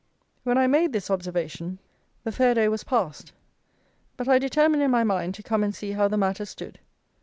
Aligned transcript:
When 0.41 0.57
I 0.57 0.65
made 0.65 0.93
this 0.93 1.11
observation 1.11 1.77
the 2.23 2.31
fair 2.31 2.55
day 2.55 2.67
was 2.67 2.83
passed; 2.83 3.33
but 4.17 4.27
I 4.27 4.39
determined 4.39 4.81
in 4.81 4.89
my 4.89 5.03
mind 5.03 5.35
to 5.35 5.43
come 5.43 5.63
and 5.63 5.75
see 5.75 5.91
how 5.91 6.07
the 6.07 6.17
matter 6.17 6.43
stood. 6.45 6.79